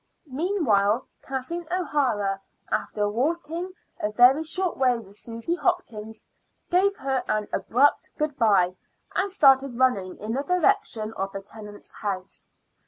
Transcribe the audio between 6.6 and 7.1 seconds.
gave